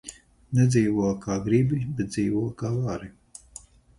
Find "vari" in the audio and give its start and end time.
2.89-3.13